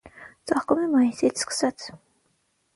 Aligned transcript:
Ծաղկում 0.51 0.81
է 0.85 0.87
մայիսից 0.95 1.43
սկսած։ 1.45 1.89